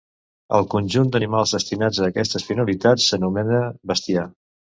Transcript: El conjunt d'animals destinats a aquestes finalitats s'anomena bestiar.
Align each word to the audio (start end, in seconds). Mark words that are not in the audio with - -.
El 0.59 0.63
conjunt 0.73 1.11
d'animals 1.15 1.53
destinats 1.55 1.99
a 1.99 2.07
aquestes 2.07 2.47
finalitats 2.49 3.07
s'anomena 3.13 3.61
bestiar. 3.95 4.27